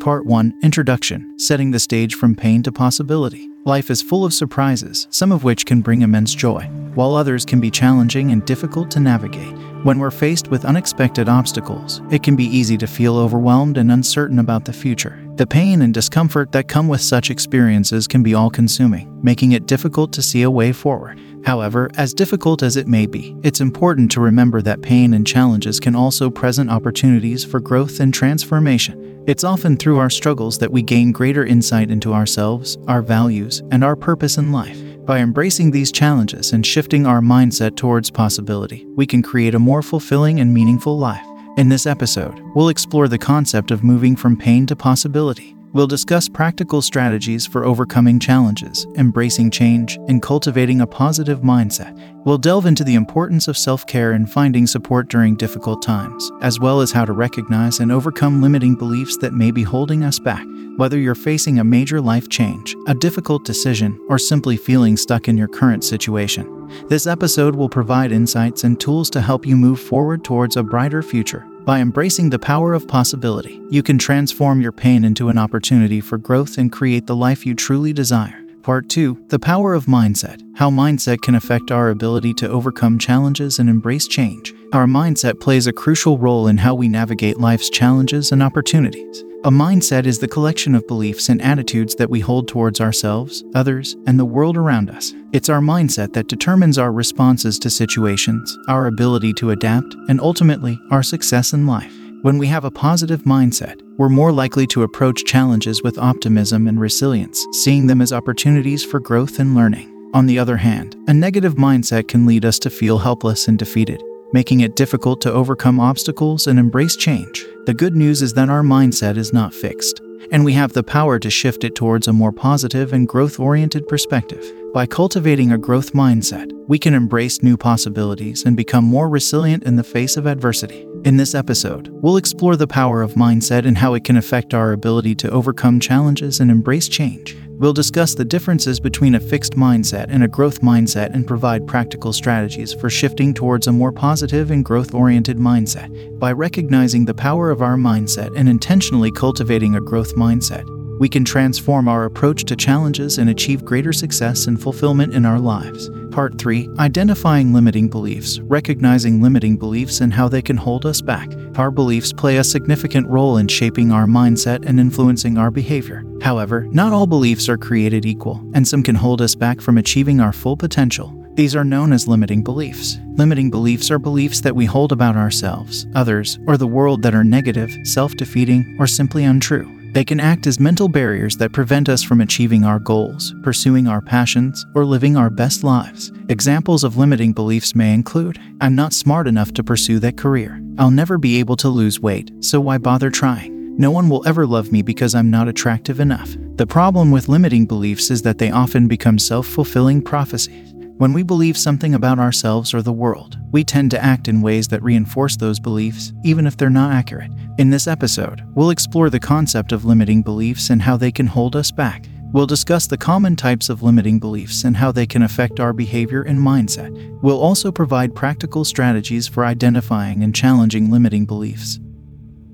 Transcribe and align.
Part 0.00 0.24
1 0.24 0.60
Introduction 0.62 1.38
Setting 1.38 1.72
the 1.72 1.78
Stage 1.78 2.14
from 2.14 2.34
Pain 2.34 2.62
to 2.62 2.72
Possibility. 2.72 3.50
Life 3.66 3.90
is 3.90 4.00
full 4.00 4.24
of 4.24 4.32
surprises, 4.32 5.06
some 5.10 5.30
of 5.30 5.44
which 5.44 5.66
can 5.66 5.82
bring 5.82 6.00
immense 6.00 6.34
joy, 6.34 6.62
while 6.94 7.14
others 7.14 7.44
can 7.44 7.60
be 7.60 7.70
challenging 7.70 8.32
and 8.32 8.42
difficult 8.46 8.90
to 8.92 8.98
navigate. 8.98 9.54
When 9.82 9.98
we're 9.98 10.10
faced 10.10 10.48
with 10.48 10.64
unexpected 10.64 11.28
obstacles, 11.28 12.00
it 12.10 12.22
can 12.22 12.34
be 12.34 12.46
easy 12.46 12.78
to 12.78 12.86
feel 12.86 13.18
overwhelmed 13.18 13.76
and 13.76 13.92
uncertain 13.92 14.38
about 14.38 14.64
the 14.64 14.72
future. 14.72 15.22
The 15.36 15.46
pain 15.46 15.82
and 15.82 15.92
discomfort 15.92 16.50
that 16.52 16.66
come 16.66 16.88
with 16.88 17.02
such 17.02 17.30
experiences 17.30 18.06
can 18.06 18.22
be 18.22 18.32
all 18.32 18.48
consuming, 18.48 19.22
making 19.22 19.52
it 19.52 19.66
difficult 19.66 20.14
to 20.14 20.22
see 20.22 20.40
a 20.40 20.50
way 20.50 20.72
forward. 20.72 21.20
However, 21.44 21.90
as 21.96 22.14
difficult 22.14 22.62
as 22.62 22.78
it 22.78 22.86
may 22.88 23.04
be, 23.04 23.36
it's 23.42 23.60
important 23.60 24.10
to 24.12 24.20
remember 24.20 24.62
that 24.62 24.80
pain 24.80 25.12
and 25.12 25.26
challenges 25.26 25.78
can 25.78 25.94
also 25.94 26.30
present 26.30 26.70
opportunities 26.70 27.44
for 27.44 27.60
growth 27.60 28.00
and 28.00 28.14
transformation. 28.14 29.10
It's 29.30 29.44
often 29.44 29.76
through 29.76 29.98
our 29.98 30.10
struggles 30.10 30.58
that 30.58 30.72
we 30.72 30.82
gain 30.82 31.12
greater 31.12 31.46
insight 31.46 31.88
into 31.88 32.12
ourselves, 32.12 32.76
our 32.88 33.00
values, 33.00 33.62
and 33.70 33.84
our 33.84 33.94
purpose 33.94 34.38
in 34.38 34.50
life. 34.50 34.76
By 35.06 35.18
embracing 35.20 35.70
these 35.70 35.92
challenges 35.92 36.52
and 36.52 36.66
shifting 36.66 37.06
our 37.06 37.20
mindset 37.20 37.76
towards 37.76 38.10
possibility, 38.10 38.88
we 38.96 39.06
can 39.06 39.22
create 39.22 39.54
a 39.54 39.58
more 39.60 39.82
fulfilling 39.82 40.40
and 40.40 40.52
meaningful 40.52 40.98
life. 40.98 41.24
In 41.56 41.68
this 41.68 41.86
episode, 41.86 42.42
we'll 42.56 42.70
explore 42.70 43.06
the 43.06 43.18
concept 43.18 43.70
of 43.70 43.84
moving 43.84 44.16
from 44.16 44.36
pain 44.36 44.66
to 44.66 44.74
possibility. 44.74 45.54
We'll 45.72 45.86
discuss 45.86 46.28
practical 46.28 46.82
strategies 46.82 47.46
for 47.46 47.64
overcoming 47.64 48.18
challenges, 48.18 48.88
embracing 48.96 49.52
change, 49.52 49.98
and 50.08 50.20
cultivating 50.20 50.80
a 50.80 50.86
positive 50.86 51.42
mindset. 51.42 51.96
We'll 52.24 52.38
delve 52.38 52.66
into 52.66 52.82
the 52.82 52.96
importance 52.96 53.46
of 53.46 53.56
self 53.56 53.86
care 53.86 54.10
and 54.10 54.28
finding 54.28 54.66
support 54.66 55.08
during 55.08 55.36
difficult 55.36 55.80
times, 55.80 56.28
as 56.42 56.58
well 56.58 56.80
as 56.80 56.90
how 56.90 57.04
to 57.04 57.12
recognize 57.12 57.78
and 57.78 57.92
overcome 57.92 58.42
limiting 58.42 58.74
beliefs 58.74 59.16
that 59.18 59.32
may 59.32 59.52
be 59.52 59.62
holding 59.62 60.02
us 60.02 60.18
back. 60.18 60.44
Whether 60.76 60.98
you're 60.98 61.14
facing 61.14 61.60
a 61.60 61.64
major 61.64 62.00
life 62.00 62.28
change, 62.28 62.74
a 62.88 62.94
difficult 62.94 63.44
decision, 63.44 63.96
or 64.08 64.18
simply 64.18 64.56
feeling 64.56 64.96
stuck 64.96 65.28
in 65.28 65.38
your 65.38 65.48
current 65.48 65.84
situation, 65.84 66.68
this 66.88 67.06
episode 67.06 67.54
will 67.54 67.68
provide 67.68 68.10
insights 68.10 68.64
and 68.64 68.80
tools 68.80 69.08
to 69.10 69.20
help 69.20 69.46
you 69.46 69.56
move 69.56 69.78
forward 69.78 70.24
towards 70.24 70.56
a 70.56 70.64
brighter 70.64 71.02
future. 71.02 71.46
By 71.70 71.78
embracing 71.78 72.30
the 72.30 72.38
power 72.40 72.74
of 72.74 72.88
possibility, 72.88 73.62
you 73.70 73.84
can 73.84 73.96
transform 73.96 74.60
your 74.60 74.72
pain 74.72 75.04
into 75.04 75.28
an 75.28 75.38
opportunity 75.38 76.00
for 76.00 76.18
growth 76.18 76.58
and 76.58 76.72
create 76.72 77.06
the 77.06 77.14
life 77.14 77.46
you 77.46 77.54
truly 77.54 77.92
desire. 77.92 78.44
Part 78.64 78.88
2 78.88 79.26
The 79.28 79.38
Power 79.38 79.72
of 79.74 79.86
Mindset 79.86 80.42
How 80.56 80.68
Mindset 80.68 81.20
Can 81.22 81.36
Affect 81.36 81.70
Our 81.70 81.90
Ability 81.90 82.34
to 82.34 82.48
Overcome 82.48 82.98
Challenges 82.98 83.60
and 83.60 83.70
Embrace 83.70 84.08
Change. 84.08 84.52
Our 84.72 84.86
mindset 84.86 85.38
plays 85.38 85.68
a 85.68 85.72
crucial 85.72 86.18
role 86.18 86.48
in 86.48 86.56
how 86.56 86.74
we 86.74 86.88
navigate 86.88 87.38
life's 87.38 87.70
challenges 87.70 88.32
and 88.32 88.42
opportunities. 88.42 89.22
A 89.42 89.50
mindset 89.50 90.04
is 90.04 90.18
the 90.18 90.28
collection 90.28 90.74
of 90.74 90.86
beliefs 90.86 91.30
and 91.30 91.40
attitudes 91.40 91.94
that 91.94 92.10
we 92.10 92.20
hold 92.20 92.46
towards 92.46 92.78
ourselves, 92.78 93.42
others, 93.54 93.96
and 94.06 94.18
the 94.18 94.24
world 94.26 94.54
around 94.54 94.90
us. 94.90 95.14
It's 95.32 95.48
our 95.48 95.60
mindset 95.60 96.12
that 96.12 96.28
determines 96.28 96.76
our 96.76 96.92
responses 96.92 97.58
to 97.60 97.70
situations, 97.70 98.58
our 98.68 98.86
ability 98.86 99.32
to 99.34 99.52
adapt, 99.52 99.94
and 100.10 100.20
ultimately, 100.20 100.78
our 100.90 101.02
success 101.02 101.54
in 101.54 101.66
life. 101.66 101.96
When 102.20 102.36
we 102.36 102.48
have 102.48 102.66
a 102.66 102.70
positive 102.70 103.22
mindset, 103.22 103.80
we're 103.96 104.10
more 104.10 104.30
likely 104.30 104.66
to 104.66 104.82
approach 104.82 105.24
challenges 105.24 105.82
with 105.82 105.96
optimism 105.96 106.68
and 106.68 106.78
resilience, 106.78 107.42
seeing 107.52 107.86
them 107.86 108.02
as 108.02 108.12
opportunities 108.12 108.84
for 108.84 109.00
growth 109.00 109.38
and 109.38 109.54
learning. 109.54 110.10
On 110.12 110.26
the 110.26 110.38
other 110.38 110.58
hand, 110.58 110.96
a 111.08 111.14
negative 111.14 111.54
mindset 111.54 112.08
can 112.08 112.26
lead 112.26 112.44
us 112.44 112.58
to 112.58 112.68
feel 112.68 112.98
helpless 112.98 113.48
and 113.48 113.58
defeated, 113.58 114.02
making 114.32 114.60
it 114.60 114.76
difficult 114.76 115.20
to 115.22 115.32
overcome 115.32 115.80
obstacles 115.80 116.46
and 116.46 116.58
embrace 116.58 116.96
change. 116.96 117.46
The 117.66 117.74
good 117.74 117.96
news 117.96 118.22
is 118.22 118.34
that 118.34 118.48
our 118.48 118.62
mindset 118.62 119.16
is 119.16 119.32
not 119.32 119.54
fixed, 119.54 120.00
and 120.30 120.44
we 120.44 120.52
have 120.52 120.72
the 120.72 120.82
power 120.82 121.18
to 121.18 121.30
shift 121.30 121.64
it 121.64 121.74
towards 121.74 122.08
a 122.08 122.12
more 122.12 122.32
positive 122.32 122.92
and 122.92 123.08
growth 123.08 123.40
oriented 123.40 123.88
perspective. 123.88 124.44
By 124.72 124.86
cultivating 124.86 125.50
a 125.50 125.58
growth 125.58 125.94
mindset, 125.94 126.52
we 126.68 126.78
can 126.78 126.94
embrace 126.94 127.42
new 127.42 127.56
possibilities 127.56 128.44
and 128.44 128.56
become 128.56 128.84
more 128.84 129.08
resilient 129.08 129.64
in 129.64 129.74
the 129.74 129.82
face 129.82 130.16
of 130.16 130.26
adversity. 130.26 130.86
In 131.04 131.16
this 131.16 131.34
episode, 131.34 131.88
we'll 131.90 132.16
explore 132.16 132.54
the 132.54 132.68
power 132.68 133.02
of 133.02 133.14
mindset 133.14 133.66
and 133.66 133.76
how 133.76 133.94
it 133.94 134.04
can 134.04 134.16
affect 134.16 134.54
our 134.54 134.70
ability 134.70 135.16
to 135.16 135.30
overcome 135.30 135.80
challenges 135.80 136.38
and 136.38 136.52
embrace 136.52 136.88
change. 136.88 137.36
We'll 137.58 137.72
discuss 137.72 138.14
the 138.14 138.24
differences 138.24 138.78
between 138.78 139.16
a 139.16 139.20
fixed 139.20 139.54
mindset 139.54 140.06
and 140.08 140.22
a 140.22 140.28
growth 140.28 140.60
mindset 140.60 141.12
and 141.12 141.26
provide 141.26 141.66
practical 141.66 142.12
strategies 142.12 142.72
for 142.72 142.88
shifting 142.88 143.34
towards 143.34 143.66
a 143.66 143.72
more 143.72 143.92
positive 143.92 144.52
and 144.52 144.64
growth 144.64 144.94
oriented 144.94 145.36
mindset. 145.36 146.18
By 146.20 146.30
recognizing 146.30 147.06
the 147.06 147.12
power 147.12 147.50
of 147.50 147.60
our 147.60 147.76
mindset 147.76 148.34
and 148.36 148.48
intentionally 148.48 149.10
cultivating 149.10 149.74
a 149.74 149.80
growth 149.80 150.14
mindset, 150.14 150.64
we 151.00 151.08
can 151.08 151.24
transform 151.24 151.88
our 151.88 152.04
approach 152.04 152.44
to 152.44 152.54
challenges 152.54 153.16
and 153.16 153.30
achieve 153.30 153.64
greater 153.64 153.92
success 153.92 154.46
and 154.46 154.60
fulfillment 154.60 155.14
in 155.14 155.24
our 155.24 155.40
lives. 155.40 155.88
Part 156.10 156.38
3 156.38 156.68
Identifying 156.78 157.54
Limiting 157.54 157.88
Beliefs 157.88 158.38
Recognizing 158.40 159.22
limiting 159.22 159.56
beliefs 159.56 160.02
and 160.02 160.12
how 160.12 160.28
they 160.28 160.42
can 160.42 160.58
hold 160.58 160.84
us 160.84 161.00
back. 161.00 161.30
Our 161.56 161.70
beliefs 161.70 162.12
play 162.12 162.36
a 162.36 162.44
significant 162.44 163.06
role 163.08 163.38
in 163.38 163.48
shaping 163.48 163.90
our 163.90 164.04
mindset 164.04 164.66
and 164.66 164.78
influencing 164.78 165.38
our 165.38 165.50
behavior. 165.50 166.04
However, 166.20 166.68
not 166.70 166.92
all 166.92 167.06
beliefs 167.06 167.48
are 167.48 167.56
created 167.56 168.04
equal, 168.04 168.46
and 168.52 168.68
some 168.68 168.82
can 168.82 168.94
hold 168.94 169.22
us 169.22 169.34
back 169.34 169.62
from 169.62 169.78
achieving 169.78 170.20
our 170.20 170.34
full 170.34 170.56
potential. 170.56 171.16
These 171.32 171.56
are 171.56 171.64
known 171.64 171.94
as 171.94 172.08
limiting 172.08 172.44
beliefs. 172.44 172.98
Limiting 173.14 173.48
beliefs 173.48 173.90
are 173.90 173.98
beliefs 173.98 174.42
that 174.42 174.54
we 174.54 174.66
hold 174.66 174.92
about 174.92 175.16
ourselves, 175.16 175.86
others, 175.94 176.38
or 176.46 176.58
the 176.58 176.66
world 176.66 177.00
that 177.02 177.14
are 177.14 177.24
negative, 177.24 177.74
self 177.84 178.14
defeating, 178.16 178.76
or 178.78 178.86
simply 178.86 179.24
untrue. 179.24 179.79
They 179.92 180.04
can 180.04 180.20
act 180.20 180.46
as 180.46 180.60
mental 180.60 180.88
barriers 180.88 181.36
that 181.38 181.52
prevent 181.52 181.88
us 181.88 182.02
from 182.02 182.20
achieving 182.20 182.64
our 182.64 182.78
goals, 182.78 183.34
pursuing 183.42 183.88
our 183.88 184.00
passions, 184.00 184.64
or 184.74 184.84
living 184.84 185.16
our 185.16 185.30
best 185.30 185.64
lives. 185.64 186.12
Examples 186.28 186.84
of 186.84 186.96
limiting 186.96 187.32
beliefs 187.32 187.74
may 187.74 187.92
include 187.92 188.38
I'm 188.60 188.76
not 188.76 188.92
smart 188.92 189.26
enough 189.26 189.52
to 189.54 189.64
pursue 189.64 189.98
that 189.98 190.16
career. 190.16 190.62
I'll 190.78 190.92
never 190.92 191.18
be 191.18 191.40
able 191.40 191.56
to 191.56 191.68
lose 191.68 191.98
weight, 191.98 192.30
so 192.40 192.60
why 192.60 192.78
bother 192.78 193.10
trying? 193.10 193.76
No 193.76 193.90
one 193.90 194.08
will 194.08 194.26
ever 194.28 194.46
love 194.46 194.70
me 194.70 194.82
because 194.82 195.14
I'm 195.14 195.30
not 195.30 195.48
attractive 195.48 195.98
enough. 195.98 196.36
The 196.56 196.66
problem 196.66 197.10
with 197.10 197.28
limiting 197.28 197.66
beliefs 197.66 198.10
is 198.10 198.22
that 198.22 198.38
they 198.38 198.50
often 198.50 198.86
become 198.86 199.18
self 199.18 199.46
fulfilling 199.46 200.02
prophecies. 200.02 200.72
When 201.00 201.14
we 201.14 201.22
believe 201.22 201.56
something 201.56 201.94
about 201.94 202.18
ourselves 202.18 202.74
or 202.74 202.82
the 202.82 202.92
world, 202.92 203.38
we 203.52 203.64
tend 203.64 203.90
to 203.92 204.04
act 204.04 204.28
in 204.28 204.42
ways 204.42 204.68
that 204.68 204.82
reinforce 204.82 205.34
those 205.34 205.58
beliefs, 205.58 206.12
even 206.24 206.46
if 206.46 206.58
they're 206.58 206.68
not 206.68 206.92
accurate. 206.92 207.30
In 207.56 207.70
this 207.70 207.86
episode, 207.86 208.42
we'll 208.54 208.68
explore 208.68 209.08
the 209.08 209.18
concept 209.18 209.72
of 209.72 209.86
limiting 209.86 210.20
beliefs 210.20 210.68
and 210.68 210.82
how 210.82 210.98
they 210.98 211.10
can 211.10 211.26
hold 211.26 211.56
us 211.56 211.70
back. 211.70 212.04
We'll 212.34 212.44
discuss 212.44 212.86
the 212.86 212.98
common 212.98 213.34
types 213.34 213.70
of 213.70 213.82
limiting 213.82 214.18
beliefs 214.18 214.64
and 214.64 214.76
how 214.76 214.92
they 214.92 215.06
can 215.06 215.22
affect 215.22 215.58
our 215.58 215.72
behavior 215.72 216.20
and 216.20 216.38
mindset. 216.38 216.92
We'll 217.22 217.40
also 217.40 217.72
provide 217.72 218.14
practical 218.14 218.62
strategies 218.66 219.26
for 219.26 219.46
identifying 219.46 220.22
and 220.22 220.34
challenging 220.34 220.90
limiting 220.90 221.24
beliefs, 221.24 221.80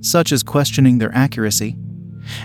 such 0.03 0.31
as 0.31 0.45
questioning 0.45 0.99
their 0.99 1.13
accuracy, 1.17 1.75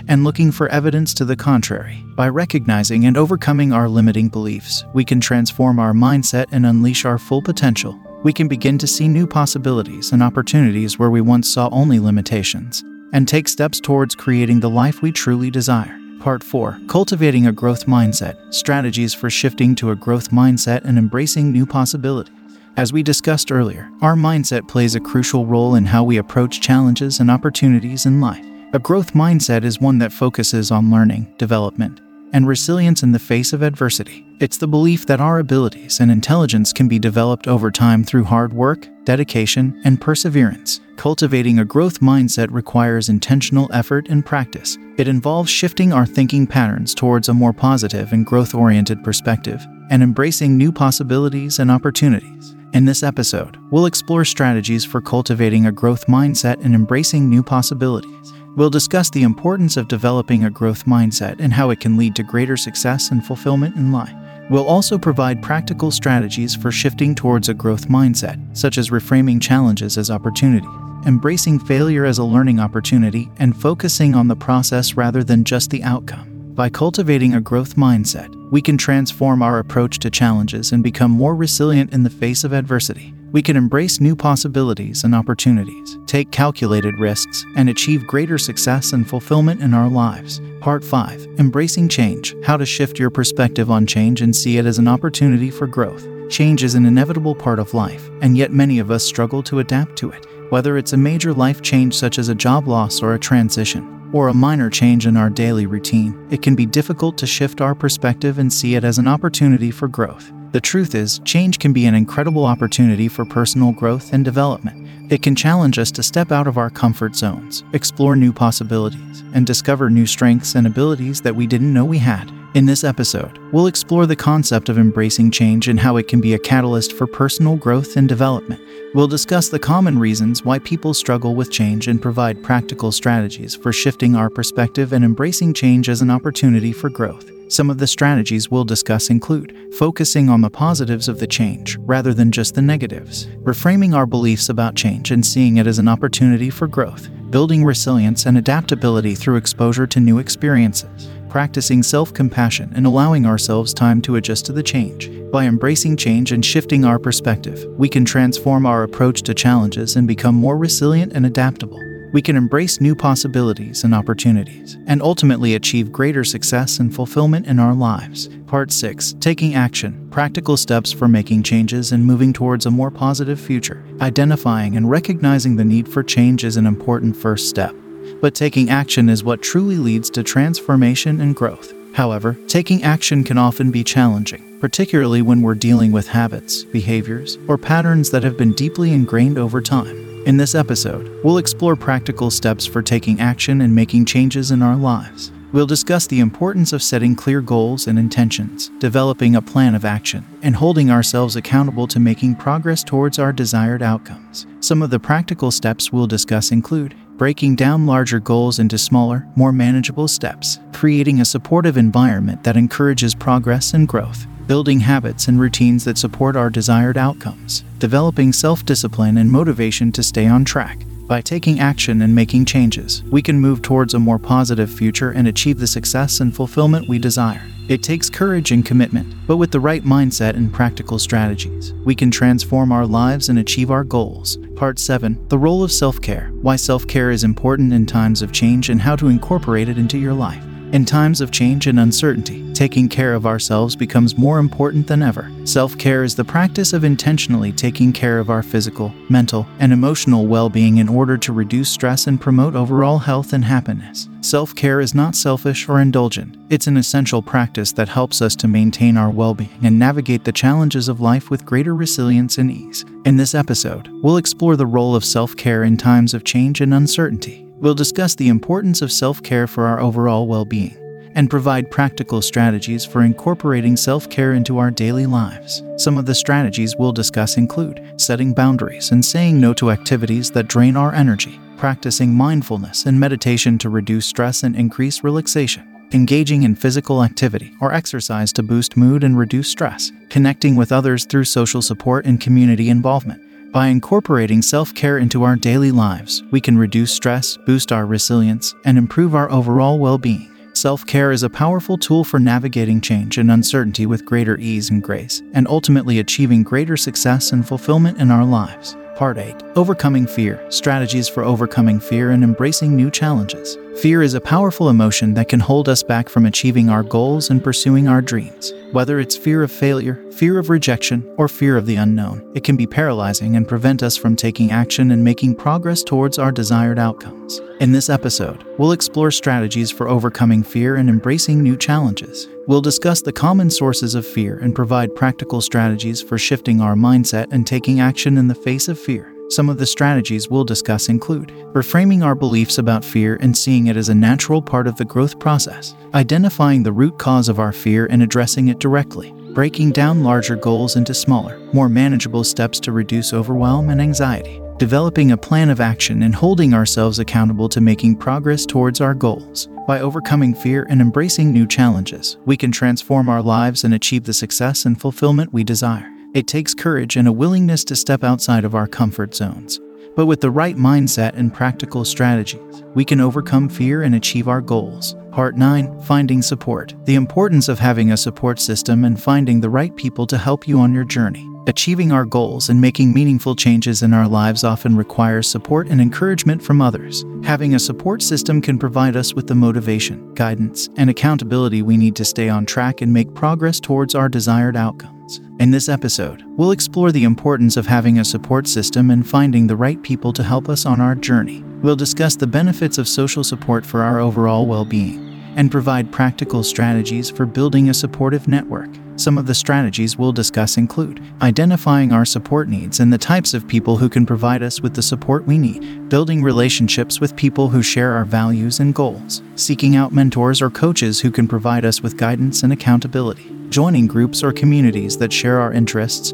and 0.08 0.24
looking 0.24 0.52
for 0.52 0.68
evidence 0.68 1.14
to 1.14 1.24
the 1.24 1.36
contrary. 1.36 2.04
By 2.14 2.28
recognizing 2.28 3.06
and 3.06 3.16
overcoming 3.16 3.72
our 3.72 3.88
limiting 3.88 4.28
beliefs, 4.28 4.84
we 4.94 5.04
can 5.04 5.20
transform 5.20 5.78
our 5.78 5.92
mindset 5.92 6.46
and 6.52 6.66
unleash 6.66 7.04
our 7.04 7.18
full 7.18 7.42
potential. 7.42 7.98
We 8.22 8.32
can 8.32 8.48
begin 8.48 8.78
to 8.78 8.86
see 8.86 9.08
new 9.08 9.26
possibilities 9.26 10.12
and 10.12 10.22
opportunities 10.22 10.98
where 10.98 11.10
we 11.10 11.20
once 11.20 11.48
saw 11.48 11.68
only 11.70 11.98
limitations, 11.98 12.84
and 13.12 13.26
take 13.26 13.48
steps 13.48 13.80
towards 13.80 14.14
creating 14.14 14.60
the 14.60 14.70
life 14.70 15.02
we 15.02 15.12
truly 15.12 15.50
desire. 15.50 15.98
Part 16.20 16.44
4 16.44 16.80
Cultivating 16.86 17.48
a 17.48 17.52
Growth 17.52 17.86
Mindset 17.86 18.54
Strategies 18.54 19.12
for 19.12 19.28
Shifting 19.28 19.74
to 19.74 19.90
a 19.90 19.96
Growth 19.96 20.30
Mindset 20.30 20.84
and 20.84 20.96
Embracing 20.96 21.50
New 21.50 21.66
Possibilities. 21.66 22.32
As 22.76 22.90
we 22.90 23.02
discussed 23.02 23.52
earlier, 23.52 23.90
our 24.00 24.14
mindset 24.14 24.66
plays 24.66 24.94
a 24.94 25.00
crucial 25.00 25.44
role 25.44 25.74
in 25.74 25.84
how 25.84 26.04
we 26.04 26.16
approach 26.16 26.62
challenges 26.62 27.20
and 27.20 27.30
opportunities 27.30 28.06
in 28.06 28.20
life. 28.20 28.46
A 28.74 28.78
growth 28.78 29.12
mindset 29.12 29.64
is 29.64 29.82
one 29.82 29.98
that 29.98 30.14
focuses 30.14 30.70
on 30.70 30.90
learning, 30.90 31.34
development, 31.36 32.00
and 32.32 32.48
resilience 32.48 33.02
in 33.02 33.12
the 33.12 33.18
face 33.18 33.52
of 33.52 33.60
adversity. 33.60 34.24
It's 34.40 34.56
the 34.56 34.66
belief 34.66 35.04
that 35.04 35.20
our 35.20 35.40
abilities 35.40 36.00
and 36.00 36.10
intelligence 36.10 36.72
can 36.72 36.88
be 36.88 36.98
developed 36.98 37.46
over 37.46 37.70
time 37.70 38.02
through 38.02 38.24
hard 38.24 38.54
work, 38.54 38.88
dedication, 39.04 39.78
and 39.84 40.00
perseverance. 40.00 40.80
Cultivating 40.96 41.58
a 41.58 41.66
growth 41.66 42.00
mindset 42.00 42.48
requires 42.50 43.10
intentional 43.10 43.68
effort 43.74 44.08
and 44.08 44.24
practice. 44.24 44.78
It 44.96 45.06
involves 45.06 45.50
shifting 45.50 45.92
our 45.92 46.06
thinking 46.06 46.46
patterns 46.46 46.94
towards 46.94 47.28
a 47.28 47.34
more 47.34 47.52
positive 47.52 48.14
and 48.14 48.24
growth 48.24 48.54
oriented 48.54 49.04
perspective 49.04 49.62
and 49.90 50.02
embracing 50.02 50.56
new 50.56 50.72
possibilities 50.72 51.58
and 51.58 51.70
opportunities. 51.70 52.56
In 52.72 52.86
this 52.86 53.02
episode, 53.02 53.58
we'll 53.70 53.84
explore 53.84 54.24
strategies 54.24 54.82
for 54.82 55.02
cultivating 55.02 55.66
a 55.66 55.72
growth 55.72 56.06
mindset 56.06 56.64
and 56.64 56.74
embracing 56.74 57.28
new 57.28 57.42
possibilities. 57.42 58.32
We'll 58.54 58.68
discuss 58.68 59.08
the 59.08 59.22
importance 59.22 59.78
of 59.78 59.88
developing 59.88 60.44
a 60.44 60.50
growth 60.50 60.84
mindset 60.84 61.40
and 61.40 61.54
how 61.54 61.70
it 61.70 61.80
can 61.80 61.96
lead 61.96 62.14
to 62.16 62.22
greater 62.22 62.58
success 62.58 63.10
and 63.10 63.24
fulfillment 63.24 63.76
in 63.76 63.92
life. 63.92 64.12
We'll 64.50 64.66
also 64.66 64.98
provide 64.98 65.42
practical 65.42 65.90
strategies 65.90 66.54
for 66.54 66.70
shifting 66.70 67.14
towards 67.14 67.48
a 67.48 67.54
growth 67.54 67.88
mindset, 67.88 68.54
such 68.54 68.76
as 68.76 68.90
reframing 68.90 69.40
challenges 69.40 69.96
as 69.96 70.10
opportunities, 70.10 70.68
embracing 71.06 71.60
failure 71.60 72.04
as 72.04 72.18
a 72.18 72.24
learning 72.24 72.60
opportunity, 72.60 73.30
and 73.38 73.58
focusing 73.58 74.14
on 74.14 74.28
the 74.28 74.36
process 74.36 74.98
rather 74.98 75.24
than 75.24 75.44
just 75.44 75.70
the 75.70 75.82
outcome. 75.82 76.28
By 76.54 76.68
cultivating 76.68 77.32
a 77.32 77.40
growth 77.40 77.76
mindset, 77.76 78.34
we 78.50 78.60
can 78.60 78.76
transform 78.76 79.40
our 79.40 79.60
approach 79.60 79.98
to 80.00 80.10
challenges 80.10 80.72
and 80.72 80.82
become 80.82 81.10
more 81.10 81.34
resilient 81.34 81.94
in 81.94 82.02
the 82.02 82.10
face 82.10 82.44
of 82.44 82.52
adversity. 82.52 83.14
We 83.32 83.40
can 83.40 83.56
embrace 83.56 83.98
new 83.98 84.14
possibilities 84.14 85.04
and 85.04 85.14
opportunities, 85.14 85.98
take 86.04 86.30
calculated 86.30 86.98
risks, 86.98 87.46
and 87.56 87.70
achieve 87.70 88.06
greater 88.06 88.36
success 88.36 88.92
and 88.92 89.08
fulfillment 89.08 89.62
in 89.62 89.72
our 89.72 89.88
lives. 89.88 90.42
Part 90.60 90.84
5 90.84 91.38
Embracing 91.38 91.88
Change 91.88 92.36
How 92.44 92.58
to 92.58 92.66
Shift 92.66 92.98
Your 92.98 93.08
Perspective 93.08 93.70
on 93.70 93.86
Change 93.86 94.20
and 94.20 94.36
See 94.36 94.58
It 94.58 94.66
as 94.66 94.78
an 94.78 94.86
Opportunity 94.86 95.50
for 95.50 95.66
Growth. 95.66 96.06
Change 96.28 96.62
is 96.62 96.74
an 96.74 96.84
inevitable 96.84 97.34
part 97.34 97.58
of 97.58 97.72
life, 97.72 98.10
and 98.20 98.36
yet 98.36 98.52
many 98.52 98.78
of 98.78 98.90
us 98.90 99.02
struggle 99.02 99.42
to 99.44 99.60
adapt 99.60 99.96
to 99.96 100.10
it. 100.10 100.26
Whether 100.50 100.76
it's 100.76 100.92
a 100.92 100.98
major 100.98 101.32
life 101.32 101.62
change 101.62 101.94
such 101.94 102.18
as 102.18 102.28
a 102.28 102.34
job 102.34 102.68
loss 102.68 103.00
or 103.00 103.14
a 103.14 103.18
transition, 103.18 104.10
or 104.12 104.28
a 104.28 104.34
minor 104.34 104.68
change 104.68 105.06
in 105.06 105.16
our 105.16 105.30
daily 105.30 105.64
routine, 105.64 106.28
it 106.30 106.42
can 106.42 106.54
be 106.54 106.66
difficult 106.66 107.16
to 107.16 107.26
shift 107.26 107.62
our 107.62 107.74
perspective 107.74 108.38
and 108.38 108.52
see 108.52 108.74
it 108.74 108.84
as 108.84 108.98
an 108.98 109.08
opportunity 109.08 109.70
for 109.70 109.88
growth. 109.88 110.30
The 110.52 110.60
truth 110.60 110.94
is, 110.94 111.18
change 111.20 111.58
can 111.58 111.72
be 111.72 111.86
an 111.86 111.94
incredible 111.94 112.44
opportunity 112.44 113.08
for 113.08 113.24
personal 113.24 113.72
growth 113.72 114.12
and 114.12 114.22
development. 114.22 114.86
It 115.10 115.22
can 115.22 115.34
challenge 115.34 115.78
us 115.78 115.90
to 115.92 116.02
step 116.02 116.30
out 116.30 116.46
of 116.46 116.58
our 116.58 116.68
comfort 116.68 117.16
zones, 117.16 117.64
explore 117.72 118.16
new 118.16 118.34
possibilities, 118.34 119.22
and 119.32 119.46
discover 119.46 119.88
new 119.88 120.04
strengths 120.04 120.54
and 120.54 120.66
abilities 120.66 121.22
that 121.22 121.34
we 121.34 121.46
didn't 121.46 121.72
know 121.72 121.86
we 121.86 121.96
had. 121.96 122.30
In 122.54 122.66
this 122.66 122.84
episode, 122.84 123.38
we'll 123.50 123.66
explore 123.66 124.04
the 124.04 124.14
concept 124.14 124.68
of 124.68 124.76
embracing 124.76 125.30
change 125.30 125.68
and 125.68 125.80
how 125.80 125.96
it 125.96 126.06
can 126.06 126.20
be 126.20 126.34
a 126.34 126.38
catalyst 126.38 126.92
for 126.92 127.06
personal 127.06 127.56
growth 127.56 127.96
and 127.96 128.06
development. 128.06 128.60
We'll 128.94 129.08
discuss 129.08 129.48
the 129.48 129.58
common 129.58 129.98
reasons 129.98 130.44
why 130.44 130.58
people 130.58 130.92
struggle 130.92 131.34
with 131.34 131.50
change 131.50 131.88
and 131.88 132.02
provide 132.02 132.42
practical 132.42 132.92
strategies 132.92 133.54
for 133.54 133.72
shifting 133.72 134.14
our 134.14 134.28
perspective 134.28 134.92
and 134.92 135.02
embracing 135.02 135.54
change 135.54 135.88
as 135.88 136.02
an 136.02 136.10
opportunity 136.10 136.74
for 136.74 136.90
growth. 136.90 137.30
Some 137.52 137.68
of 137.68 137.76
the 137.76 137.86
strategies 137.86 138.50
we'll 138.50 138.64
discuss 138.64 139.10
include 139.10 139.74
focusing 139.74 140.30
on 140.30 140.40
the 140.40 140.48
positives 140.48 141.06
of 141.06 141.18
the 141.18 141.26
change 141.26 141.76
rather 141.80 142.14
than 142.14 142.32
just 142.32 142.54
the 142.54 142.62
negatives, 142.62 143.26
reframing 143.42 143.94
our 143.94 144.06
beliefs 144.06 144.48
about 144.48 144.74
change 144.74 145.10
and 145.10 145.24
seeing 145.24 145.58
it 145.58 145.66
as 145.66 145.78
an 145.78 145.86
opportunity 145.86 146.48
for 146.48 146.66
growth, 146.66 147.10
building 147.30 147.62
resilience 147.62 148.24
and 148.24 148.38
adaptability 148.38 149.14
through 149.14 149.36
exposure 149.36 149.86
to 149.86 150.00
new 150.00 150.18
experiences, 150.18 151.10
practicing 151.28 151.82
self 151.82 152.14
compassion 152.14 152.72
and 152.74 152.86
allowing 152.86 153.26
ourselves 153.26 153.74
time 153.74 154.00
to 154.00 154.16
adjust 154.16 154.46
to 154.46 154.52
the 154.54 154.62
change. 154.62 155.10
By 155.30 155.44
embracing 155.44 155.98
change 155.98 156.32
and 156.32 156.42
shifting 156.42 156.86
our 156.86 156.98
perspective, 156.98 157.66
we 157.76 157.90
can 157.90 158.06
transform 158.06 158.64
our 158.64 158.82
approach 158.82 159.20
to 159.24 159.34
challenges 159.34 159.96
and 159.96 160.08
become 160.08 160.34
more 160.34 160.56
resilient 160.56 161.12
and 161.12 161.26
adaptable. 161.26 161.91
We 162.12 162.22
can 162.22 162.36
embrace 162.36 162.80
new 162.80 162.94
possibilities 162.94 163.84
and 163.84 163.94
opportunities, 163.94 164.78
and 164.86 165.02
ultimately 165.02 165.54
achieve 165.54 165.90
greater 165.90 166.24
success 166.24 166.78
and 166.78 166.94
fulfillment 166.94 167.46
in 167.46 167.58
our 167.58 167.74
lives. 167.74 168.28
Part 168.46 168.70
6 168.70 169.16
Taking 169.20 169.54
Action 169.54 170.08
Practical 170.10 170.56
Steps 170.56 170.92
for 170.92 171.08
Making 171.08 171.42
Changes 171.42 171.92
and 171.92 172.04
Moving 172.04 172.32
Towards 172.32 172.66
a 172.66 172.70
More 172.70 172.90
Positive 172.90 173.40
Future. 173.40 173.84
Identifying 174.00 174.76
and 174.76 174.90
recognizing 174.90 175.56
the 175.56 175.64
need 175.64 175.88
for 175.88 176.02
change 176.02 176.44
is 176.44 176.56
an 176.56 176.66
important 176.66 177.16
first 177.16 177.48
step 177.48 177.74
but 178.22 178.34
taking 178.34 178.70
action 178.70 179.08
is 179.08 179.24
what 179.24 179.42
truly 179.42 179.76
leads 179.76 180.08
to 180.10 180.22
transformation 180.22 181.20
and 181.20 181.34
growth. 181.34 181.74
However, 181.94 182.38
taking 182.46 182.82
action 182.84 183.24
can 183.24 183.36
often 183.36 183.70
be 183.70 183.84
challenging, 183.84 184.58
particularly 184.60 185.22
when 185.22 185.42
we're 185.42 185.56
dealing 185.56 185.92
with 185.92 186.08
habits, 186.08 186.62
behaviors, 186.64 187.36
or 187.48 187.58
patterns 187.58 188.10
that 188.10 188.22
have 188.22 188.38
been 188.38 188.52
deeply 188.52 188.92
ingrained 188.92 189.38
over 189.38 189.60
time. 189.60 190.11
In 190.24 190.36
this 190.36 190.54
episode, 190.54 191.20
we'll 191.24 191.38
explore 191.38 191.74
practical 191.74 192.30
steps 192.30 192.64
for 192.64 192.80
taking 192.80 193.18
action 193.18 193.60
and 193.60 193.74
making 193.74 194.04
changes 194.04 194.52
in 194.52 194.62
our 194.62 194.76
lives. 194.76 195.32
We'll 195.50 195.66
discuss 195.66 196.06
the 196.06 196.20
importance 196.20 196.72
of 196.72 196.80
setting 196.80 197.16
clear 197.16 197.40
goals 197.40 197.88
and 197.88 197.98
intentions, 197.98 198.70
developing 198.78 199.34
a 199.34 199.42
plan 199.42 199.74
of 199.74 199.84
action, 199.84 200.24
and 200.40 200.54
holding 200.54 200.92
ourselves 200.92 201.34
accountable 201.34 201.88
to 201.88 201.98
making 201.98 202.36
progress 202.36 202.84
towards 202.84 203.18
our 203.18 203.32
desired 203.32 203.82
outcomes. 203.82 204.46
Some 204.60 204.80
of 204.80 204.90
the 204.90 205.00
practical 205.00 205.50
steps 205.50 205.92
we'll 205.92 206.06
discuss 206.06 206.52
include 206.52 206.94
breaking 207.16 207.56
down 207.56 207.86
larger 207.86 208.20
goals 208.20 208.60
into 208.60 208.78
smaller, 208.78 209.26
more 209.34 209.52
manageable 209.52 210.08
steps, 210.08 210.60
creating 210.72 211.20
a 211.20 211.24
supportive 211.24 211.76
environment 211.76 212.44
that 212.44 212.56
encourages 212.56 213.14
progress 213.14 213.74
and 213.74 213.88
growth, 213.88 214.26
building 214.52 214.80
habits 214.80 215.28
and 215.28 215.40
routines 215.40 215.82
that 215.82 215.96
support 215.96 216.36
our 216.36 216.50
desired 216.50 216.98
outcomes, 216.98 217.64
developing 217.78 218.34
self 218.34 218.66
discipline 218.66 219.16
and 219.16 219.32
motivation 219.32 219.90
to 219.90 220.02
stay 220.02 220.26
on 220.26 220.44
track. 220.44 220.84
By 221.06 221.22
taking 221.22 221.58
action 221.58 222.02
and 222.02 222.14
making 222.14 222.44
changes, 222.44 223.02
we 223.04 223.22
can 223.22 223.40
move 223.40 223.62
towards 223.62 223.94
a 223.94 223.98
more 223.98 224.18
positive 224.18 224.70
future 224.70 225.12
and 225.12 225.26
achieve 225.26 225.58
the 225.58 225.66
success 225.66 226.20
and 226.20 226.36
fulfillment 226.36 226.86
we 226.86 226.98
desire. 226.98 227.46
It 227.70 227.82
takes 227.82 228.10
courage 228.10 228.52
and 228.52 228.62
commitment, 228.62 229.14
but 229.26 229.38
with 229.38 229.52
the 229.52 229.58
right 229.58 229.84
mindset 229.84 230.36
and 230.36 230.52
practical 230.52 230.98
strategies, 230.98 231.72
we 231.86 231.94
can 231.94 232.10
transform 232.10 232.72
our 232.72 232.84
lives 232.84 233.30
and 233.30 233.38
achieve 233.38 233.70
our 233.70 233.84
goals. 233.84 234.36
Part 234.54 234.78
7 234.78 235.28
The 235.30 235.38
Role 235.38 235.64
of 235.64 235.72
Self 235.72 235.98
Care 235.98 236.30
Why 236.42 236.56
Self 236.56 236.86
Care 236.86 237.10
is 237.10 237.24
Important 237.24 237.72
in 237.72 237.86
Times 237.86 238.20
of 238.20 238.32
Change 238.32 238.68
and 238.68 238.82
How 238.82 238.96
to 238.96 239.08
Incorporate 239.08 239.70
It 239.70 239.78
into 239.78 239.96
Your 239.96 240.12
Life. 240.12 240.44
In 240.72 240.86
times 240.86 241.20
of 241.20 241.30
change 241.30 241.66
and 241.66 241.78
uncertainty, 241.78 242.50
taking 242.54 242.88
care 242.88 243.12
of 243.12 243.26
ourselves 243.26 243.76
becomes 243.76 244.16
more 244.16 244.38
important 244.38 244.86
than 244.86 245.02
ever. 245.02 245.30
Self 245.44 245.76
care 245.76 246.02
is 246.02 246.14
the 246.14 246.24
practice 246.24 246.72
of 246.72 246.82
intentionally 246.82 247.52
taking 247.52 247.92
care 247.92 248.18
of 248.18 248.30
our 248.30 248.42
physical, 248.42 248.88
mental, 249.10 249.46
and 249.58 249.70
emotional 249.70 250.26
well 250.26 250.48
being 250.48 250.78
in 250.78 250.88
order 250.88 251.18
to 251.18 251.32
reduce 251.34 251.68
stress 251.68 252.06
and 252.06 252.18
promote 252.18 252.56
overall 252.56 252.98
health 252.98 253.34
and 253.34 253.44
happiness. 253.44 254.08
Self 254.22 254.54
care 254.54 254.80
is 254.80 254.94
not 254.94 255.14
selfish 255.14 255.68
or 255.68 255.78
indulgent, 255.78 256.38
it's 256.48 256.68
an 256.68 256.78
essential 256.78 257.20
practice 257.20 257.72
that 257.72 257.90
helps 257.90 258.22
us 258.22 258.34
to 258.36 258.48
maintain 258.48 258.96
our 258.96 259.10
well 259.10 259.34
being 259.34 259.50
and 259.62 259.78
navigate 259.78 260.24
the 260.24 260.32
challenges 260.32 260.88
of 260.88 261.02
life 261.02 261.28
with 261.28 261.44
greater 261.44 261.74
resilience 261.74 262.38
and 262.38 262.50
ease. 262.50 262.86
In 263.04 263.18
this 263.18 263.34
episode, 263.34 263.90
we'll 264.02 264.16
explore 264.16 264.56
the 264.56 264.64
role 264.64 264.96
of 264.96 265.04
self 265.04 265.36
care 265.36 265.64
in 265.64 265.76
times 265.76 266.14
of 266.14 266.24
change 266.24 266.62
and 266.62 266.72
uncertainty 266.72 267.46
We'll 267.62 267.74
discuss 267.76 268.16
the 268.16 268.26
importance 268.26 268.82
of 268.82 268.90
self 268.90 269.22
care 269.22 269.46
for 269.46 269.66
our 269.66 269.80
overall 269.80 270.26
well 270.26 270.44
being 270.44 270.76
and 271.14 271.30
provide 271.30 271.70
practical 271.70 272.20
strategies 272.20 272.84
for 272.84 273.02
incorporating 273.02 273.76
self 273.76 274.10
care 274.10 274.32
into 274.32 274.58
our 274.58 274.72
daily 274.72 275.06
lives. 275.06 275.62
Some 275.76 275.96
of 275.96 276.04
the 276.04 276.14
strategies 276.16 276.74
we'll 276.74 276.90
discuss 276.90 277.36
include 277.36 277.80
setting 277.98 278.34
boundaries 278.34 278.90
and 278.90 279.04
saying 279.04 279.40
no 279.40 279.54
to 279.54 279.70
activities 279.70 280.28
that 280.32 280.48
drain 280.48 280.76
our 280.76 280.92
energy, 280.92 281.38
practicing 281.56 282.12
mindfulness 282.12 282.86
and 282.86 282.98
meditation 282.98 283.58
to 283.58 283.68
reduce 283.68 284.06
stress 284.06 284.42
and 284.42 284.56
increase 284.56 285.04
relaxation, 285.04 285.62
engaging 285.92 286.42
in 286.42 286.56
physical 286.56 287.04
activity 287.04 287.54
or 287.60 287.72
exercise 287.72 288.32
to 288.32 288.42
boost 288.42 288.76
mood 288.76 289.04
and 289.04 289.16
reduce 289.16 289.48
stress, 289.48 289.92
connecting 290.08 290.56
with 290.56 290.72
others 290.72 291.04
through 291.04 291.22
social 291.22 291.62
support 291.62 292.06
and 292.06 292.20
community 292.20 292.70
involvement 292.70 293.22
by 293.52 293.68
incorporating 293.68 294.40
self 294.40 294.74
care 294.74 294.98
into 294.98 295.22
our 295.22 295.36
daily 295.36 295.70
lives, 295.70 296.22
we 296.30 296.40
can 296.40 296.56
reduce 296.56 296.92
stress, 296.92 297.36
boost 297.36 297.70
our 297.70 297.84
resilience, 297.84 298.54
and 298.64 298.78
improve 298.78 299.14
our 299.14 299.30
overall 299.30 299.78
well 299.78 299.98
being. 299.98 300.34
Self 300.54 300.86
care 300.86 301.12
is 301.12 301.22
a 301.22 301.30
powerful 301.30 301.76
tool 301.76 302.02
for 302.02 302.18
navigating 302.18 302.80
change 302.80 303.18
and 303.18 303.30
uncertainty 303.30 303.84
with 303.86 304.06
greater 304.06 304.38
ease 304.38 304.70
and 304.70 304.82
grace, 304.82 305.22
and 305.34 305.46
ultimately 305.48 305.98
achieving 305.98 306.42
greater 306.42 306.76
success 306.76 307.32
and 307.32 307.46
fulfillment 307.46 307.98
in 307.98 308.10
our 308.10 308.24
lives. 308.24 308.74
Part 309.02 309.18
8 309.18 309.34
Overcoming 309.56 310.06
Fear 310.06 310.48
Strategies 310.48 311.08
for 311.08 311.24
Overcoming 311.24 311.80
Fear 311.80 312.12
and 312.12 312.22
Embracing 312.22 312.76
New 312.76 312.88
Challenges. 312.88 313.58
Fear 313.80 314.02
is 314.02 314.14
a 314.14 314.20
powerful 314.20 314.68
emotion 314.68 315.14
that 315.14 315.28
can 315.28 315.40
hold 315.40 315.68
us 315.68 315.82
back 315.82 316.08
from 316.08 316.24
achieving 316.24 316.70
our 316.70 316.84
goals 316.84 317.28
and 317.28 317.42
pursuing 317.42 317.88
our 317.88 318.00
dreams. 318.00 318.52
Whether 318.70 319.00
it's 319.00 319.16
fear 319.16 319.42
of 319.42 319.50
failure, 319.50 319.96
fear 320.12 320.38
of 320.38 320.50
rejection, 320.50 321.04
or 321.18 321.26
fear 321.26 321.56
of 321.56 321.66
the 321.66 321.74
unknown, 321.74 322.30
it 322.36 322.44
can 322.44 322.54
be 322.54 322.64
paralyzing 322.64 323.34
and 323.34 323.48
prevent 323.48 323.82
us 323.82 323.96
from 323.96 324.14
taking 324.14 324.52
action 324.52 324.92
and 324.92 325.02
making 325.02 325.34
progress 325.34 325.82
towards 325.82 326.16
our 326.16 326.30
desired 326.30 326.78
outcomes. 326.78 327.40
In 327.58 327.72
this 327.72 327.90
episode, 327.90 328.44
we'll 328.56 328.70
explore 328.70 329.10
strategies 329.10 329.72
for 329.72 329.88
overcoming 329.88 330.44
fear 330.44 330.76
and 330.76 330.88
embracing 330.88 331.42
new 331.42 331.56
challenges. 331.56 332.28
We'll 332.48 332.60
discuss 332.60 333.00
the 333.00 333.12
common 333.12 333.50
sources 333.50 333.94
of 333.94 334.04
fear 334.04 334.38
and 334.38 334.52
provide 334.52 334.96
practical 334.96 335.40
strategies 335.40 336.02
for 336.02 336.18
shifting 336.18 336.60
our 336.60 336.74
mindset 336.74 337.28
and 337.30 337.46
taking 337.46 337.78
action 337.78 338.18
in 338.18 338.26
the 338.26 338.34
face 338.34 338.66
of 338.66 338.80
fear. 338.80 339.14
Some 339.28 339.48
of 339.48 339.58
the 339.58 339.66
strategies 339.66 340.28
we'll 340.28 340.42
discuss 340.42 340.88
include 340.88 341.28
reframing 341.52 342.04
our 342.04 342.16
beliefs 342.16 342.58
about 342.58 342.84
fear 342.84 343.16
and 343.20 343.38
seeing 343.38 343.68
it 343.68 343.76
as 343.76 343.90
a 343.90 343.94
natural 343.94 344.42
part 344.42 344.66
of 344.66 344.76
the 344.76 344.84
growth 344.84 345.20
process, 345.20 345.76
identifying 345.94 346.64
the 346.64 346.72
root 346.72 346.98
cause 346.98 347.28
of 347.28 347.38
our 347.38 347.52
fear 347.52 347.86
and 347.86 348.02
addressing 348.02 348.48
it 348.48 348.58
directly, 348.58 349.12
breaking 349.32 349.70
down 349.70 350.02
larger 350.02 350.34
goals 350.34 350.74
into 350.74 350.94
smaller, 350.94 351.38
more 351.52 351.68
manageable 351.68 352.24
steps 352.24 352.58
to 352.58 352.72
reduce 352.72 353.14
overwhelm 353.14 353.70
and 353.70 353.80
anxiety, 353.80 354.42
developing 354.58 355.12
a 355.12 355.16
plan 355.16 355.48
of 355.48 355.60
action 355.60 356.02
and 356.02 356.16
holding 356.16 356.52
ourselves 356.54 356.98
accountable 356.98 357.48
to 357.48 357.60
making 357.60 357.96
progress 357.96 358.44
towards 358.44 358.80
our 358.80 358.94
goals. 358.94 359.48
By 359.66 359.78
overcoming 359.78 360.34
fear 360.34 360.66
and 360.68 360.80
embracing 360.80 361.32
new 361.32 361.46
challenges, 361.46 362.16
we 362.24 362.36
can 362.36 362.50
transform 362.50 363.08
our 363.08 363.22
lives 363.22 363.62
and 363.62 363.72
achieve 363.74 364.02
the 364.02 364.12
success 364.12 364.64
and 364.64 364.80
fulfillment 364.80 365.32
we 365.32 365.44
desire. 365.44 365.88
It 366.14 366.26
takes 366.26 366.52
courage 366.52 366.96
and 366.96 367.06
a 367.06 367.12
willingness 367.12 367.62
to 367.64 367.76
step 367.76 368.02
outside 368.02 368.44
of 368.44 368.56
our 368.56 368.66
comfort 368.66 369.14
zones. 369.14 369.60
But 369.94 370.06
with 370.06 370.20
the 370.20 370.30
right 370.32 370.56
mindset 370.56 371.14
and 371.14 371.32
practical 371.32 371.84
strategies, 371.84 372.64
we 372.74 372.84
can 372.84 373.00
overcome 373.00 373.48
fear 373.48 373.82
and 373.82 373.94
achieve 373.94 374.26
our 374.26 374.40
goals. 374.40 374.96
Part 375.12 375.36
9 375.36 375.80
Finding 375.82 376.22
Support 376.22 376.74
The 376.86 376.96
importance 376.96 377.48
of 377.48 377.60
having 377.60 377.92
a 377.92 377.96
support 377.96 378.40
system 378.40 378.84
and 378.84 379.00
finding 379.00 379.40
the 379.40 379.50
right 379.50 379.74
people 379.76 380.08
to 380.08 380.18
help 380.18 380.48
you 380.48 380.58
on 380.58 380.74
your 380.74 380.84
journey. 380.84 381.31
Achieving 381.48 381.90
our 381.90 382.04
goals 382.04 382.50
and 382.50 382.60
making 382.60 382.92
meaningful 382.92 383.34
changes 383.34 383.82
in 383.82 383.92
our 383.92 384.06
lives 384.06 384.44
often 384.44 384.76
requires 384.76 385.28
support 385.28 385.66
and 385.66 385.80
encouragement 385.80 386.40
from 386.40 386.60
others. 386.60 387.04
Having 387.24 387.56
a 387.56 387.58
support 387.58 388.00
system 388.00 388.40
can 388.40 388.60
provide 388.60 388.94
us 388.94 389.12
with 389.12 389.26
the 389.26 389.34
motivation, 389.34 390.14
guidance, 390.14 390.68
and 390.76 390.88
accountability 390.88 391.60
we 391.60 391.76
need 391.76 391.96
to 391.96 392.04
stay 392.04 392.28
on 392.28 392.46
track 392.46 392.80
and 392.80 392.92
make 392.92 393.12
progress 393.14 393.58
towards 393.58 393.96
our 393.96 394.08
desired 394.08 394.56
outcomes. 394.56 395.20
In 395.40 395.50
this 395.50 395.68
episode, 395.68 396.22
we'll 396.36 396.52
explore 396.52 396.92
the 396.92 397.02
importance 397.02 397.56
of 397.56 397.66
having 397.66 397.98
a 397.98 398.04
support 398.04 398.46
system 398.46 398.92
and 398.92 399.04
finding 399.08 399.48
the 399.48 399.56
right 399.56 399.82
people 399.82 400.12
to 400.12 400.22
help 400.22 400.48
us 400.48 400.64
on 400.64 400.80
our 400.80 400.94
journey. 400.94 401.42
We'll 401.60 401.74
discuss 401.74 402.14
the 402.14 402.28
benefits 402.28 402.78
of 402.78 402.86
social 402.86 403.24
support 403.24 403.66
for 403.66 403.82
our 403.82 403.98
overall 403.98 404.46
well 404.46 404.64
being 404.64 405.11
and 405.36 405.50
provide 405.50 405.92
practical 405.92 406.42
strategies 406.42 407.10
for 407.10 407.26
building 407.26 407.68
a 407.68 407.74
supportive 407.74 408.28
network. 408.28 408.68
Some 408.96 409.16
of 409.18 409.26
the 409.26 409.34
strategies 409.34 409.96
we'll 409.96 410.12
discuss 410.12 410.56
include 410.56 411.02
identifying 411.22 411.92
our 411.92 412.04
support 412.04 412.48
needs 412.48 412.78
and 412.78 412.92
the 412.92 412.98
types 412.98 413.34
of 413.34 413.48
people 413.48 413.76
who 413.76 413.88
can 413.88 414.04
provide 414.04 414.42
us 414.42 414.60
with 414.60 414.74
the 414.74 414.82
support 414.82 415.26
we 415.26 415.38
need, 415.38 415.88
building 415.88 416.22
relationships 416.22 417.00
with 417.00 417.16
people 417.16 417.48
who 417.48 417.62
share 417.62 417.92
our 417.94 418.04
values 418.04 418.60
and 418.60 418.74
goals, 418.74 419.22
seeking 419.34 419.76
out 419.76 419.92
mentors 419.92 420.42
or 420.42 420.50
coaches 420.50 421.00
who 421.00 421.10
can 421.10 421.26
provide 421.26 421.64
us 421.64 421.80
with 421.80 421.96
guidance 421.96 422.42
and 422.42 422.52
accountability, 422.52 423.34
joining 423.48 423.86
groups 423.86 424.22
or 424.22 424.32
communities 424.32 424.98
that 424.98 425.12
share 425.12 425.40
our 425.40 425.52
interests 425.52 426.12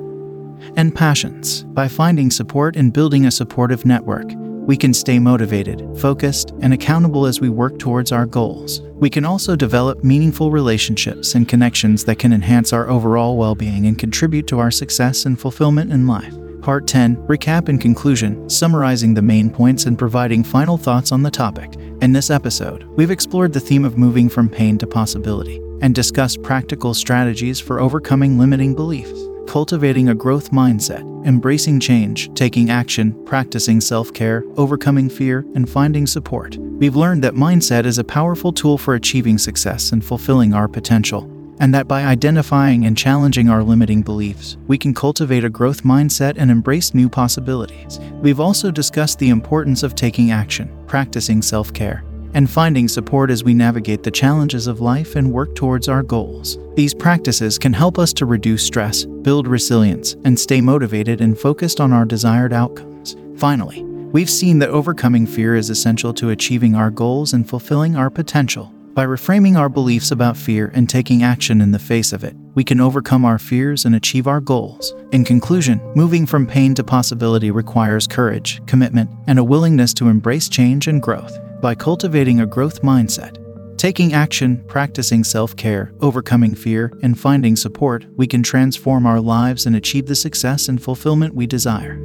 and 0.77 0.95
passions. 0.95 1.65
By 1.65 1.89
finding 1.89 2.31
support 2.31 2.77
and 2.77 2.93
building 2.93 3.27
a 3.27 3.31
supportive 3.31 3.85
network, 3.85 4.31
we 4.69 4.77
can 4.77 4.93
stay 4.93 5.19
motivated, 5.19 5.83
focused, 5.99 6.53
and 6.61 6.75
accountable 6.75 7.25
as 7.25 7.41
we 7.41 7.49
work 7.49 7.79
towards 7.79 8.13
our 8.13 8.27
goals. 8.27 8.83
We 8.97 9.09
can 9.09 9.25
also 9.25 9.57
develop 9.57 10.05
meaningful 10.05 10.51
relationships 10.51 11.35
and 11.35 11.49
connections 11.49 12.05
that 12.05 12.19
can 12.19 12.35
enhance 12.35 12.75
our 12.75 12.87
overall 12.87 13.39
well 13.39 13.55
being 13.55 13.87
and 13.87 13.99
contribute 13.99 14.47
to 14.49 14.59
our 14.59 14.71
success 14.71 15.25
and 15.25 15.41
fulfillment 15.41 15.91
in 15.91 16.07
life. 16.07 16.35
Part 16.61 16.87
10 16.87 17.17
Recap 17.29 17.71
and 17.71 17.81
Conclusion, 17.81 18.51
summarizing 18.51 19.15
the 19.15 19.23
main 19.23 19.49
points 19.49 19.87
and 19.87 19.99
providing 19.99 20.45
final 20.45 20.77
thoughts 20.77 21.13
on 21.13 21.23
the 21.23 21.31
topic. 21.31 21.77
In 22.03 22.13
this 22.13 22.29
episode, 22.29 22.85
we've 22.95 23.11
explored 23.11 23.55
the 23.55 23.61
theme 23.61 23.87
of 23.87 23.97
moving 23.97 24.29
from 24.29 24.51
pain 24.51 24.77
to 24.79 24.87
possibility 24.87 25.63
and 25.81 25.95
discussed 25.95 26.43
practical 26.43 26.93
strategies 26.93 27.59
for 27.59 27.81
overcoming 27.81 28.39
limiting 28.39 28.75
beliefs 28.75 29.19
cultivating 29.49 30.11
a 30.11 30.15
growth 30.15 30.51
mindset, 30.53 31.03
embracing 31.27 31.81
change, 31.81 32.33
taking 32.35 32.71
action, 32.71 33.13
practicing 33.25 33.81
self 33.81 34.13
care, 34.13 34.45
overcoming 34.57 35.09
fear, 35.09 35.45
and 35.55 35.69
finding 35.69 36.07
support. 36.07 36.57
We've 36.59 36.95
learned 36.95 37.25
that 37.25 37.35
mindset 37.35 37.87
is 37.87 37.99
a 37.99 38.05
powerful 38.05 38.53
tool 38.53 38.79
for 38.79 38.95
achieving 38.95 39.39
success 39.39 39.93
and 39.93 40.05
fulfilling 40.05 40.53
our 40.53 40.69
potential, 40.69 41.23
and 41.61 41.75
that 41.75 41.89
by 41.89 42.05
identifying 42.05 42.85
and 42.85 42.97
challenging 42.97 43.49
our 43.49 43.63
limiting 43.63 44.03
beliefs, 44.03 44.59
we 44.69 44.77
can 44.77 44.93
cultivate 44.95 45.45
a 45.45 45.51
growth 45.51 45.83
mindset 45.83 46.35
and 46.37 46.51
embrace 46.51 46.93
new 46.93 47.09
possibilities. 47.09 47.99
We've 48.21 48.41
also 48.41 48.71
discussed 48.71 49.19
the 49.19 49.31
importance 49.31 49.83
of 49.83 49.95
taking 49.95 50.31
action, 50.31 50.71
practicing 50.87 51.41
self 51.41 51.73
care, 51.73 52.05
and 52.35 52.49
finding 52.49 52.89
support 52.89 53.31
as 53.31 53.45
we 53.45 53.55
navigate 53.55 54.03
the 54.03 54.11
challenges 54.11 54.67
of 54.67 54.81
life 54.81 55.17
and 55.17 55.33
work 55.33 55.55
towards 55.55 55.89
our 55.89 56.03
goals. 56.03 56.59
These 56.75 56.95
practices 56.95 57.59
can 57.59 57.73
help 57.73 57.99
us 57.99 58.13
to 58.15 58.27
reduce 58.27 58.65
stress, 58.65 59.05
build 59.05 59.47
resilience, 59.47 60.15
and 60.25 60.39
stay 60.39 60.61
motivated 60.61 61.21
and 61.21 61.39
focused 61.39 61.81
on 61.81 61.93
our 61.93 62.05
desired 62.05 62.53
outcomes. 62.53 63.17
Finally, 63.37 63.83
we've 63.83 64.31
seen 64.31 64.59
that 64.59 64.71
overcoming 64.71 65.27
fear 65.27 65.55
is 65.55 65.71
essential 65.71 66.13
to 66.15 66.31
achieving 66.31 66.75
our 66.75 66.91
goals 66.91 67.33
and 67.33 67.49
fulfilling 67.49 67.97
our 67.97 68.11
potential. 68.11 68.73
By 68.95 69.07
reframing 69.07 69.57
our 69.57 69.69
beliefs 69.69 70.11
about 70.11 70.37
fear 70.37 70.73
and 70.75 70.89
taking 70.89 71.23
action 71.23 71.61
in 71.61 71.71
the 71.71 71.79
face 71.79 72.13
of 72.13 72.25
it, 72.25 72.35
we 72.55 72.65
can 72.65 72.81
overcome 72.81 73.25
our 73.25 73.39
fears 73.39 73.85
and 73.85 73.95
achieve 73.95 74.27
our 74.27 74.41
goals. 74.41 74.93
In 75.13 75.25
conclusion, 75.25 75.81
moving 75.95 76.27
from 76.27 76.49
pain 76.49 76.75
to 76.75 76.83
possibility 76.83 77.53
requires 77.53 78.09
courage, 78.09 78.61
commitment, 78.67 79.09
and 79.29 79.39
a 79.39 79.45
willingness 79.45 79.95
to 79.95 80.09
embrace 80.09 80.49
change 80.49 80.89
and 80.89 81.01
growth 81.01 81.39
by 81.61 81.75
cultivating 81.75 82.41
a 82.41 82.47
growth 82.47 82.83
mindset. 82.83 83.45
Taking 83.79 84.13
action, 84.13 84.65
practicing 84.67 85.23
self 85.23 85.55
care, 85.57 85.93
overcoming 86.01 86.55
fear, 86.55 86.93
and 87.03 87.19
finding 87.19 87.55
support, 87.55 88.07
we 88.17 88.27
can 88.27 88.43
transform 88.43 89.07
our 89.07 89.21
lives 89.21 89.67
and 89.67 89.77
achieve 89.77 90.07
the 90.07 90.17
success 90.17 90.69
and 90.69 90.83
fulfillment 90.83 91.35
we 91.35 91.47
desire. 91.47 92.01